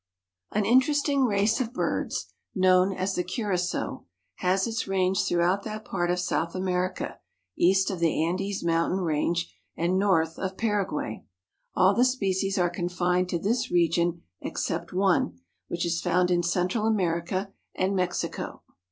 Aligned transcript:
An 0.51 0.65
interesting 0.65 1.25
race 1.25 1.61
of 1.61 1.73
birds, 1.73 2.33
known 2.55 2.91
as 2.91 3.13
the 3.13 3.23
Curassows, 3.23 3.99
has 4.37 4.65
its 4.65 4.87
range 4.87 5.19
throughout 5.27 5.61
that 5.61 5.85
part 5.85 6.09
of 6.09 6.17
South 6.19 6.55
America, 6.55 7.19
east 7.55 7.91
of 7.91 7.99
the 7.99 8.25
Andes 8.25 8.63
Mountain 8.63 9.01
range 9.01 9.55
and 9.77 9.99
north 9.99 10.39
of 10.39 10.57
Paraguay. 10.57 11.23
All 11.75 11.93
the 11.93 12.03
species 12.03 12.57
are 12.57 12.67
confined 12.71 13.29
to 13.29 13.37
this 13.37 13.69
region 13.69 14.23
except 14.41 14.91
one, 14.91 15.39
which 15.67 15.85
is 15.85 16.01
found 16.01 16.31
in 16.31 16.41
Central 16.41 16.87
America 16.87 17.53
and 17.75 17.95
Mexico. 17.95 18.63